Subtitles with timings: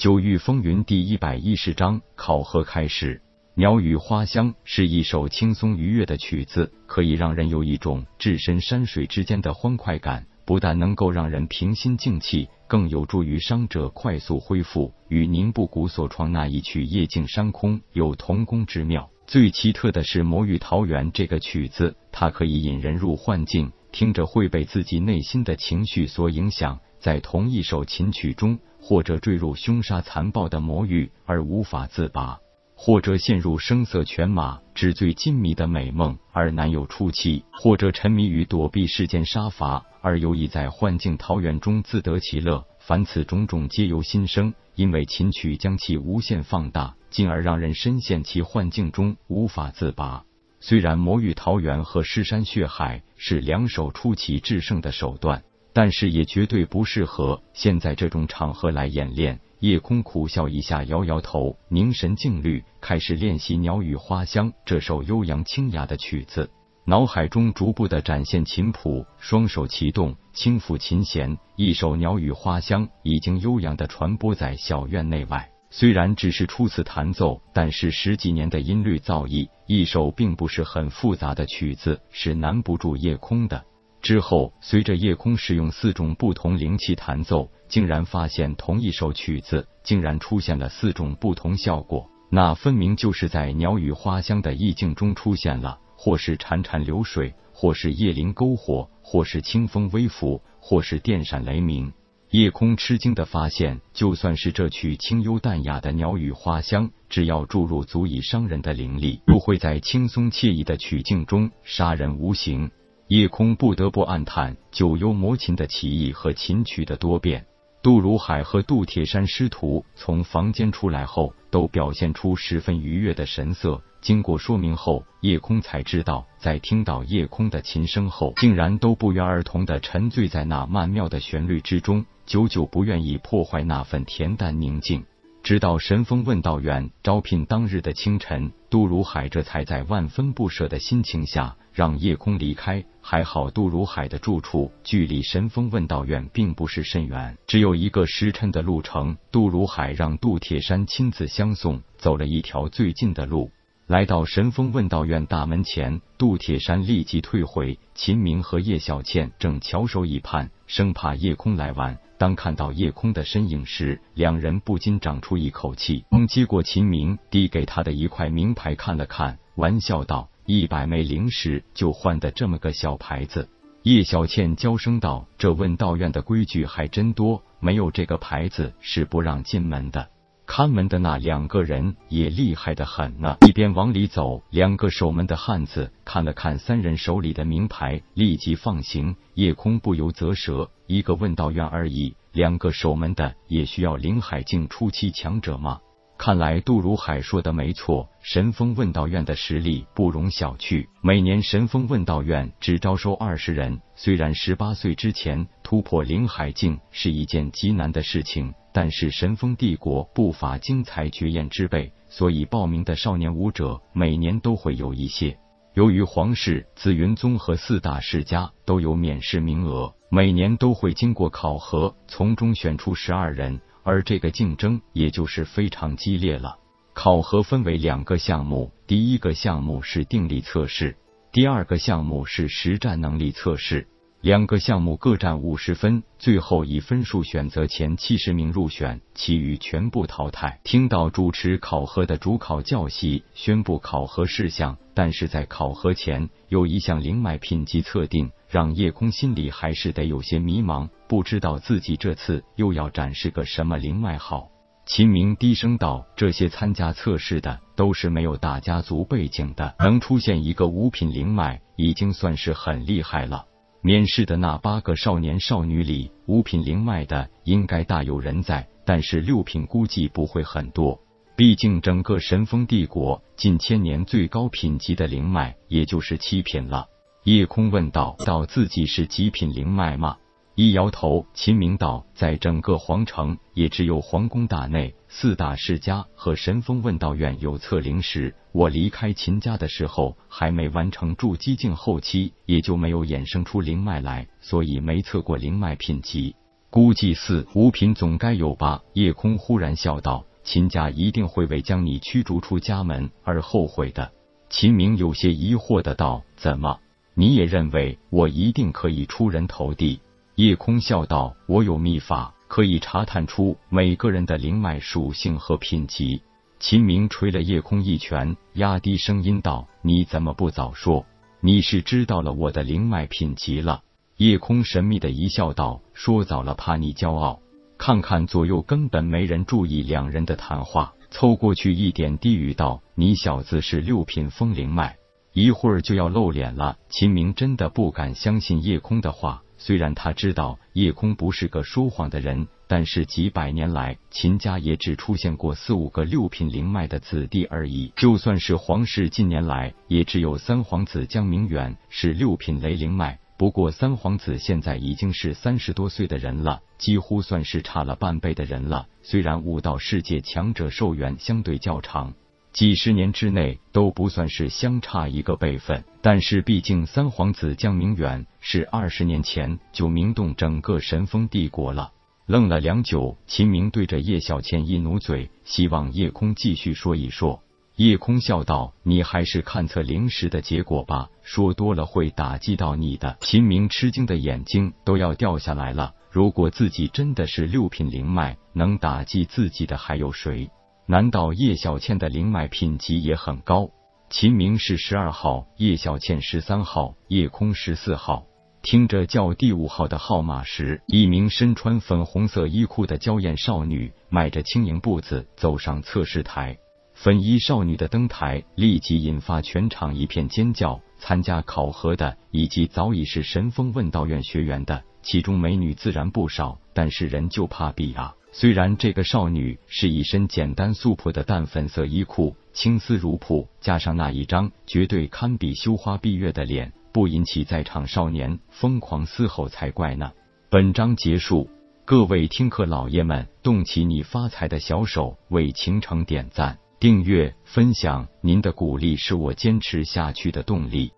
[0.00, 3.20] 九域风云第一百一十章考核开始。
[3.54, 10.26] 鸟语花香是一首轻松愉悦的曲子，可以让人有一种置身山水之间的欢快感。
[10.46, 19.10] 不但能够让人平心静气，更有助于伤者快速恢复，与宁布谷所创那一曲《夜静山空》有同工之妙。
[19.26, 28.58] 最奇特的是《魔域桃源》这个曲子，它可以引人入幻境，听着会被自己内心的情绪所影响，在同一首琴曲中。
[28.82, 32.38] 或者坠入凶杀残暴的魔域而无法自拔，
[32.74, 42.64] 或者陷入声色犬马、纸醉金迷的美梦而难有出气，或者沉迷于躲避世间杀伐而游弋在幻境桃源中自得其乐。
[42.78, 50.24] 凡此种种皆由心生，因为琴曲将其无限放大，进而让人深陷其幻境中无法自拔。
[50.58, 55.42] 虽然魔域桃源和尸山血海是两手出奇制胜的手段。
[55.72, 59.38] 但是也绝对不适合现在这种场合来演练。
[59.60, 66.50] 夜空苦笑一下，摇摇头，凝神静虑，开始练习《鸟语花香》这首悠扬清雅的曲子。
[66.86, 75.50] 脑海中逐步的展现琴谱，双手齐动，轻抚琴弦，一首《鸟语花香》已经悠扬的传播在小院内外。
[75.68, 83.62] 虽然只是初次弹奏，但是十几年的音律造诣，一首并不是很复杂的曲子，是难不住夜空的。
[84.02, 92.08] 之后，随着夜空使用四种不同灵气弹奏，竟然发现同一首曲子竟然出现了四种不同效果。
[92.30, 101.92] 那分明就是在鸟语花香的意境中出现了，或是潺潺流水，或是夜灵篝火，或是清风微拂，或是电闪雷鸣。
[102.30, 112.70] 夜空吃惊的发现，就算是这曲清幽淡雅的鸟语花香，只要注入足以伤人的灵力，又会在轻松惬意的曲境中杀人无形。
[113.10, 117.44] 夜空不得不暗叹九幽魔琴的奇异和琴曲的多变。
[117.82, 123.82] 杜如海和杜铁山师徒从房间出来后，都表现出十分愉悦的神色。
[124.00, 135.04] 经过说明后，夜空才知道，在听到夜空的琴声后，竟然都不约而同的沉醉在那曼妙的旋律之中，久久不愿意破坏那份恬淡宁静。
[135.42, 142.84] 直到神风问道院招聘当日的清晨，杜如海这才在万分不舍的心情下让夜空离开。
[143.00, 149.16] 还好，杜如海的住处距离神风问道院并不是甚远，只有一个时辰的路程。
[149.32, 153.50] 杜如海让杜铁山亲自相送，走了一条最近的路。
[153.86, 157.76] 来到神风问道院大门前，杜铁山立即退回。
[157.94, 161.98] 秦明和叶小倩正翘首以盼，生怕夜空来晚。
[162.20, 166.04] 当看到夜空的身影时，两人不禁长出一口气。
[166.28, 173.48] 接过秦明递给他的一块名牌看了看，玩笑道：“一百枚灵石就换的这么个小牌子。”
[173.84, 180.06] 叶小倩娇声道：“这问道院的规矩还真多，没有这个牌子是不让进门的。”
[180.52, 183.36] 看门的那两个人也厉害的很呢。
[183.46, 189.14] 一边往里走，两个守门的汉子看了看三人手里的名牌，立即放行。
[189.34, 195.78] 夜空不由啧舌，一个问道院而已，两个守门的也需要林海境初期强者吗？
[196.18, 200.88] 看来杜如海说的没错，神风问道院的实力不容小觑。
[201.00, 215.36] 每年神风问道院只招收二十人，虽然十八岁之前突破灵海境是一件极难的事情，但是神风帝国不乏精彩绝艳之辈，所以报名的少年武者每年都会有一些。
[215.74, 223.60] 由于皇室、紫云宗和四大世家都有免试名额，每年都会经过考核，从中选出十二人。
[223.82, 226.58] 而这个竞争也就是非常激烈了。
[226.92, 230.96] 考核分为两个项目，第一个项目是定力测试，
[231.32, 233.88] 第二个项目是实战能力测试。
[234.20, 240.60] 两个项目各占五十分，最后以分数选择前七十名入选，其余全部淘汰。
[240.62, 254.50] 听到主持考核的主考教习宣布考核事项，但是在考核前有一项灵脉品级测定，让叶空心里还是得有些迷茫，不知道自己这次又要展示个什么灵脉好。
[254.84, 263.46] 秦明低声道：“这些参加测试的都是没有大家族背景的，能出现一个五品灵脉，已经算是很厉害了。”
[263.82, 271.00] 面试的那八个少年少女里，五品灵脉的应该大有人在，但是六品估计不会很多。
[271.34, 276.86] 毕竟整个神风帝国近千年最高品级的灵脉也就是七品了。
[277.24, 280.18] 夜空问道：“道自己是极品灵脉吗？”
[280.56, 288.34] 一摇头，秦明道：“在整个皇城，也只有皇宫大内四大世家和神风问道院有测灵石。
[288.52, 296.34] 我离开秦家的时候，还没完成筑基境后期，也就没有衍生出灵脉来，所以没测过灵脉品级。”
[296.68, 298.82] 估计四五品总该有吧？
[298.92, 304.10] 叶空忽然笑道：“秦家一定会为将你驱逐出家门而后悔的。”
[304.50, 306.78] 秦明有些疑惑的道：“怎么？
[307.14, 310.00] 你也认为我一定可以出人头地？”
[310.40, 316.22] 叶空笑道：“我有秘法，可以查探出每个人的灵脉属性和品级。”
[316.58, 321.04] 秦明捶了叶空一拳，压低声音道：“你怎么不早说？
[321.42, 323.82] 你是知道了我的灵脉品级了？”
[324.16, 327.38] 叶空神秘的一笑道：“说早了，怕你骄傲。”
[327.76, 334.96] 看看左右，根本没人注意两人的谈话，凑过去一点低语道：“你小子是六品风灵脉，
[335.34, 339.42] 一会儿就要露脸了。”秦明真的不敢相信叶空的话。
[339.62, 347.92] 虽然他知道叶空不是个说谎的人，但是几百年来秦家也只出现过四五个六品灵脉的子弟而已。
[347.94, 353.18] 就算是皇室，近年来也只有三皇子江明远是六品雷灵脉。
[353.36, 358.86] 不过三皇子现在已经是三十多岁的人了，几乎算是差了半辈的人了。
[359.02, 362.14] 虽然武道世界强者寿元相对较长。
[362.52, 371.92] 几十年之内都不算是相差一个辈分，但是毕竟三皇子江明远是二十年前就名动整个神风帝国了。
[372.26, 377.42] 愣了良久，秦明对着叶小倩一努嘴，希望叶空继续说一说。
[377.76, 385.94] 叶空笑道：“你还是看测灵石的结果吧，说多了会打击到你的。”秦明吃惊的眼睛都要掉下来了。
[386.10, 390.50] 如果自己真的是六品灵脉，能打击自己的还有谁？
[390.90, 393.70] 难道叶小倩的灵脉品级也很高？
[394.10, 398.24] 秦明是十二号，叶小倩十三号，夜空十四号。
[398.60, 406.58] 听着叫第五号的号码时，一名身穿粉红色衣裤的娇艳少女迈着轻盈步子走上测试台。
[406.92, 410.80] 粉衣少女的登台立即引发全场一片尖叫。
[410.98, 418.12] 参加考核的以及早已是神风问道院学员的，其中美女自然不少，但是人就怕比啊。
[418.32, 430.12] 虽然这个少女是一身简单素朴的淡粉色衣裤，青丝如瀑，加上那一张绝对堪比羞花闭月的脸，不引起在场少年疯狂嘶吼才怪呢。
[430.48, 431.50] 本章结束，
[431.84, 440.92] 各位听课老爷们，动起你发财的小手，为倾城点赞、订阅、分享，您的鼓励是我坚持下去的动力。